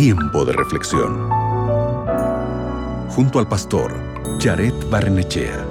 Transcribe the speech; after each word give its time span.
Tiempo 0.00 0.44
de 0.44 0.52
reflexión. 0.52 1.28
Junto 3.10 3.40
al 3.40 3.48
pastor 3.48 3.92
Jared 4.38 4.72
Barnechea. 4.88 5.66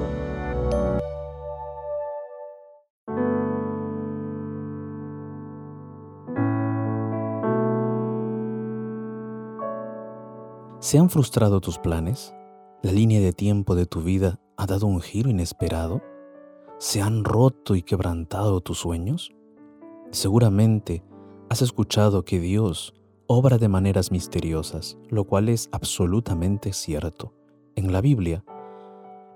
¿Se 10.82 11.00
han 11.00 11.10
frustrado 11.10 11.62
tus 11.62 11.78
planes? 11.78 12.36
¿La 12.84 12.92
línea 12.92 13.22
de 13.22 13.32
tiempo 13.32 13.76
de 13.76 13.86
tu 13.86 14.02
vida 14.02 14.42
ha 14.58 14.66
dado 14.66 14.88
un 14.88 15.00
giro 15.00 15.30
inesperado? 15.30 16.02
¿Se 16.80 17.02
han 17.02 17.24
roto 17.24 17.78
y 17.78 17.82
quebrantado 17.82 18.60
tus 18.60 18.80
sueños? 18.80 19.34
Seguramente 20.12 21.02
has 21.48 21.62
escuchado 21.62 22.26
que 22.26 22.42
Dios 22.42 22.94
obra 23.28 23.58
de 23.58 23.68
maneras 23.68 24.10
misteriosas, 24.10 24.98
lo 25.10 25.26
cual 25.26 25.50
es 25.50 25.68
absolutamente 25.74 26.72
cierto. 26.72 27.34
En 27.76 27.92
la 27.92 28.00
Biblia, 28.00 28.46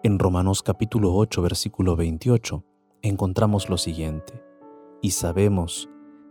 en 0.02 0.17
Romanos 0.17 0.63
capítulo 0.63 1.13
8, 1.13 1.41
versículo 1.41 1.97
28, 1.97 2.63
encontramos 3.02 3.69
lo 3.69 3.77
siguiente, 3.77 4.41
y 5.02 5.11
sabemos 5.11 5.89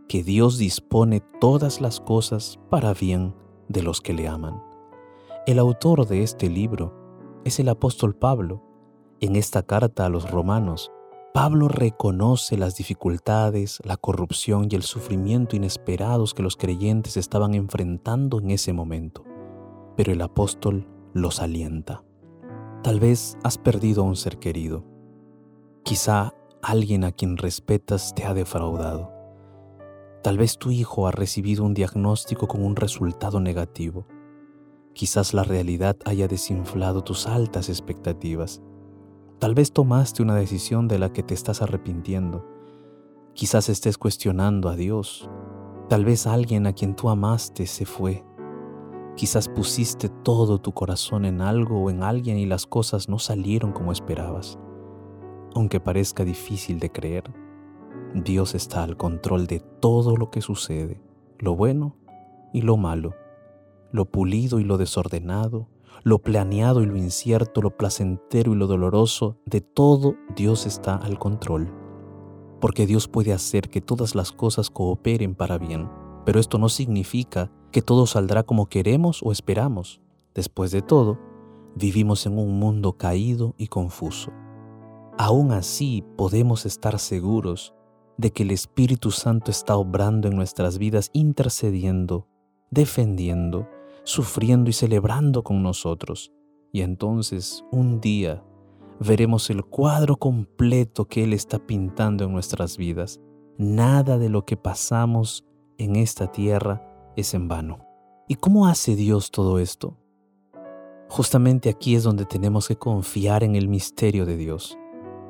que 0.09 0.25
Dios 0.25 0.57
dispone 0.57 1.21
todas 1.39 1.83
las 1.83 2.01
cosas 2.01 2.59
para 2.71 2.95
bien 2.95 3.35
de 3.69 3.83
los 3.83 4.01
que 4.01 4.15
le 4.15 4.27
aman. 4.27 4.63
El 5.47 5.59
autor 5.59 6.07
de 6.07 6.23
este 6.23 6.49
libro 6.49 6.95
es 7.45 7.61
el 7.61 7.69
apóstol 7.69 8.17
Pablo. 8.17 8.63
En 9.21 9.37
esta 9.37 9.63
carta 9.63 10.07
a 10.07 10.09
los 10.09 10.31
romanos, 10.31 10.91
Pablo 11.33 11.69
reconoce 11.69 12.57
las 12.57 12.75
dificultades, 12.75 13.81
la 13.85 13.97
corrupción 13.97 14.67
y 14.69 14.75
el 14.75 14.83
sufrimiento 14.83 15.55
inesperados 15.55 16.35
que 16.35 16.43
los 16.43 16.57
creyentes 16.57 17.17
estaban 17.17 17.55
enfrentando 17.55 18.41
en 18.41 18.51
ese 18.51 18.73
momento, 18.73 19.25
pero 19.97 20.13
el 20.13 20.23
apóstol 20.23 20.89
los 21.15 21.41
alienta. 21.41 22.03
Tal 22.83 22.99
vez 22.99 23.39
has 23.45 23.59
perdido 23.59 24.03
a 24.03 24.07
un 24.07 24.17
ser 24.17 24.39
querido. 24.39 24.85
Quizá 25.85 26.35
alguien 26.63 27.05
a 27.05 27.13
quien 27.13 27.37
respetas 27.37 28.13
te 28.13 28.25
ha 28.25 28.35
defraudado. 28.35 29.13
Tal 30.25 30.37
vez 30.37 30.59
tu 30.59 30.73
hijo 30.73 31.07
ha 31.07 31.13
recibido 31.13 31.65
un 31.65 31.75
diagnóstico 31.75 32.49
con 32.49 32.65
un 32.65 32.75
resultado 32.75 33.39
negativo. 33.39 34.05
Quizás 34.95 35.33
la 35.33 35.45
realidad 35.45 35.97
haya 36.05 36.27
desinflado 36.27 37.05
tus 37.05 37.29
altas 37.29 37.69
expectativas 37.69 38.61
Tal 39.41 39.55
vez 39.55 39.73
tomaste 39.73 40.23
una 40.23 40.35
decisión 40.35 40.87
de 40.87 40.99
la 40.99 41.15
que 41.15 41.23
te 41.23 41.33
estás 41.33 41.63
arrepintiendo. 41.63 42.47
Quizás 43.33 43.71
estés 43.71 43.97
cuestionando 43.97 44.69
a 44.69 44.77
Dios. 44.77 45.31
Tal 45.89 46.05
vez 46.05 46.27
alguien 46.27 46.67
a 46.67 46.75
quien 46.75 46.95
tú 46.95 47.09
amaste 47.09 47.67
se 47.67 47.87
fue. 47.87 48.23
Quizás 49.17 49.49
pusiste 49.49 50.11
todo 50.11 50.61
tu 50.61 50.73
corazón 50.73 51.25
en 51.25 51.41
algo 51.41 51.83
o 51.83 51.89
en 51.89 52.03
alguien 52.03 52.37
y 52.37 52.45
las 52.45 52.67
cosas 52.67 53.09
no 53.09 53.19
salieron 53.19 53.73
como 53.73 53.93
esperabas. 53.93 54.59
Aunque 55.55 55.81
parezca 55.81 56.23
difícil 56.23 56.79
de 56.79 56.93
creer, 56.93 57.25
Dios 58.15 58.55
está 58.55 58.83
al 58.83 58.99
control 58.99 59.47
de 59.47 59.61
todo 59.61 60.19
lo 60.19 60.31
que 60.31 60.43
sucede, 60.43 61.01
lo 61.39 61.57
bueno 61.57 61.97
y 62.53 62.61
lo 62.61 62.77
malo, 62.77 63.15
lo 63.91 64.05
pulido 64.05 64.61
y 64.61 64.65
lo 64.65 64.77
desordenado, 64.77 65.67
lo 66.03 66.19
planeado 66.19 66.83
y 66.83 66.87
lo 66.87 66.97
incierto, 66.97 67.63
lo 67.63 67.77
placentero 67.77 68.53
y 68.53 68.57
lo 68.57 68.67
doloroso, 68.67 69.37
de 69.47 69.61
todo 69.61 70.15
Dios 70.35 70.67
está 70.67 70.97
al 70.97 71.19
control. 71.19 71.73
Porque 72.61 72.87
Dios 72.87 73.09
puede 73.09 73.33
hacer 73.33 73.69
que 73.69 73.81
todas 73.81 74.15
las 74.15 74.33
cosas 74.33 74.71
cooperen 74.71 75.35
para 75.35 75.59
bien, 75.59 75.89
pero 76.25 76.41
esto 76.41 76.59
no 76.59 76.69
significa 76.69 77.51
que 77.73 77.83
todo 77.83 78.07
saldrá 78.07 78.43
como 78.43 78.67
queremos 78.67 79.21
o 79.23 79.33
esperamos. 79.33 80.01
Después 80.35 80.71
de 80.71 80.83
todo, 80.83 81.19
vivimos 81.75 82.27
en 82.27 82.39
un 82.39 82.59
mundo 82.59 82.93
caído 82.95 83.55
y 83.57 83.69
confuso. 83.69 84.31
Aún 85.19 85.53
así 85.53 86.05
podemos 86.17 86.67
estar 86.67 86.99
seguros 86.99 87.75
de 88.17 88.33
que 88.33 88.43
el 88.43 88.51
Espíritu 88.51 89.11
Santo 89.11 89.51
está 89.51 89.77
obrando 89.77 90.29
en 90.29 90.37
nuestras 90.37 90.79
vidas, 90.79 91.11
intercediendo, 91.13 92.27
defendiendo, 92.71 93.67
sufriendo 94.05 94.71
y 94.71 94.73
celebrando 94.73 95.43
con 95.43 95.63
nosotros. 95.63 96.33
Y 96.73 96.83
entonces 96.83 97.65
un 97.71 98.01
día 98.01 98.45
veremos 99.01 99.51
el 99.51 99.65
cuadro 99.65 100.17
completo 100.17 101.07
que 101.07 101.25
Él 101.25 101.33
está 101.33 101.59
pintando 101.59 102.25
en 102.25 102.33
nuestras 102.33 102.77
vidas. 102.77 103.21
Nada 103.57 104.19
de 104.19 104.29
lo 104.29 104.45
que 104.45 104.57
pasamos 104.57 105.45
en 105.79 105.97
esta 105.97 106.31
tierra 106.31 107.13
es 107.17 107.35
en 107.35 107.49
vano. 107.49 107.87
¿Y 108.29 108.37
cómo 108.37 108.67
hace 108.67 108.95
Dios 108.95 109.31
todo 109.31 109.59
esto? 109.59 109.97
Justamente 111.09 111.69
aquí 111.69 111.97
es 111.97 112.05
donde 112.05 112.25
tenemos 112.25 112.69
que 112.69 112.77
confiar 112.77 113.43
en 113.43 113.57
el 113.57 113.67
misterio 113.67 114.27
de 114.27 114.37
Dios, 114.37 114.79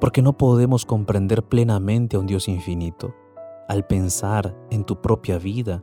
porque 0.01 0.21
no 0.21 0.37
podemos 0.37 0.85
comprender 0.85 1.43
plenamente 1.43 2.17
a 2.17 2.19
un 2.19 2.27
Dios 2.27 2.49
infinito. 2.49 3.15
Al 3.69 3.87
pensar 3.87 4.55
en 4.71 4.85
tu 4.85 5.01
propia 5.01 5.39
vida, 5.39 5.83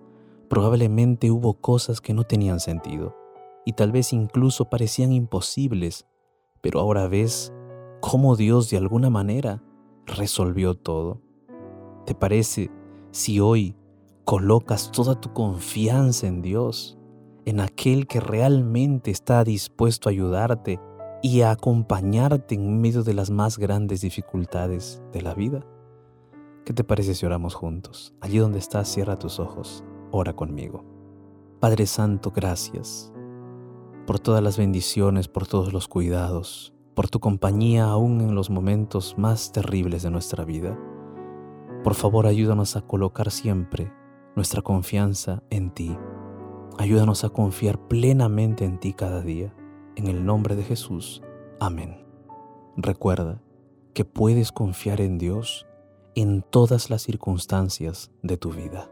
Probablemente 0.49 1.29
hubo 1.29 1.55
cosas 1.55 1.99
que 1.99 2.13
no 2.13 2.23
tenían 2.23 2.61
sentido 2.61 3.15
y 3.65 3.73
tal 3.73 3.91
vez 3.91 4.13
incluso 4.13 4.69
parecían 4.69 5.11
imposibles, 5.11 6.07
pero 6.61 6.79
ahora 6.79 7.09
ves 7.09 7.51
cómo 7.99 8.37
Dios 8.37 8.69
de 8.69 8.77
alguna 8.77 9.09
manera 9.09 9.61
resolvió 10.05 10.73
todo. 10.75 11.21
¿Te 12.05 12.15
parece 12.15 12.71
si 13.11 13.41
hoy 13.41 13.75
colocas 14.23 14.89
toda 14.91 15.19
tu 15.19 15.33
confianza 15.33 16.27
en 16.27 16.41
Dios, 16.41 16.97
en 17.43 17.59
aquel 17.59 18.07
que 18.07 18.21
realmente 18.21 19.11
está 19.11 19.43
dispuesto 19.43 20.07
a 20.07 20.11
ayudarte 20.13 20.79
y 21.21 21.41
a 21.41 21.51
acompañarte 21.51 22.55
en 22.55 22.79
medio 22.79 23.03
de 23.03 23.13
las 23.13 23.29
más 23.31 23.57
grandes 23.57 23.99
dificultades 23.99 25.03
de 25.11 25.21
la 25.21 25.33
vida? 25.33 25.65
¿Qué 26.63 26.71
te 26.71 26.85
parece 26.85 27.15
si 27.15 27.25
oramos 27.25 27.53
juntos? 27.53 28.13
Allí 28.21 28.37
donde 28.37 28.59
estás, 28.59 28.87
cierra 28.87 29.19
tus 29.19 29.41
ojos 29.41 29.83
ora 30.11 30.33
conmigo. 30.33 30.83
Padre 31.59 31.85
Santo, 31.85 32.31
gracias 32.35 33.11
por 34.05 34.19
todas 34.19 34.41
las 34.41 34.57
bendiciones, 34.57 35.27
por 35.27 35.47
todos 35.47 35.73
los 35.73 35.87
cuidados, 35.87 36.73
por 36.93 37.09
tu 37.09 37.19
compañía 37.19 37.85
aún 37.85 38.21
en 38.21 38.35
los 38.35 38.49
momentos 38.49 39.15
más 39.17 39.51
terribles 39.51 40.03
de 40.03 40.09
nuestra 40.09 40.45
vida. 40.45 40.77
Por 41.83 41.93
favor, 41.93 42.25
ayúdanos 42.25 42.75
a 42.75 42.81
colocar 42.81 43.31
siempre 43.31 43.91
nuestra 44.35 44.61
confianza 44.61 45.43
en 45.49 45.71
ti. 45.71 45.97
Ayúdanos 46.77 47.23
a 47.23 47.29
confiar 47.29 47.79
plenamente 47.87 48.65
en 48.65 48.79
ti 48.79 48.93
cada 48.93 49.21
día. 49.21 49.53
En 49.95 50.07
el 50.07 50.25
nombre 50.25 50.55
de 50.55 50.63
Jesús. 50.63 51.23
Amén. 51.59 52.05
Recuerda 52.75 53.41
que 53.93 54.05
puedes 54.05 54.51
confiar 54.51 55.01
en 55.01 55.17
Dios 55.17 55.65
en 56.13 56.43
todas 56.43 56.89
las 56.89 57.01
circunstancias 57.01 58.11
de 58.21 58.37
tu 58.37 58.51
vida. 58.51 58.91